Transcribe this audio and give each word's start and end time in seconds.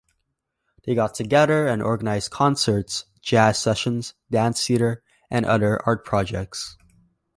They 0.83 0.95
got 0.95 1.13
together 1.13 1.67
and 1.67 1.79
organized 1.83 2.31
concerts, 2.31 3.05
jazz 3.21 3.59
sessions, 3.59 4.15
dance 4.31 4.65
theater 4.65 5.03
and 5.29 5.45
other 5.45 5.79
art 5.85 6.03
projects. 6.05 6.75